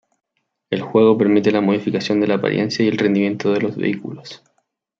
[0.71, 4.41] El juego permite la modificación de la apariencia y el rendimiento de los vehículos.